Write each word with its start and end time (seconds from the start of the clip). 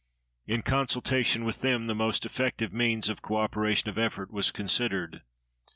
In 0.47 0.63
consultation 0.63 1.45
with 1.45 1.61
them 1.61 1.85
the 1.85 1.93
most 1.93 2.25
effective 2.25 2.73
means 2.73 3.07
of 3.07 3.21
co 3.21 3.35
operation 3.35 3.87
of 3.87 3.99
effort 3.99 4.31
was 4.33 4.49
considered. 4.49 5.21